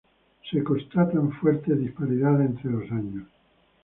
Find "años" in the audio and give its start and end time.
2.91-3.27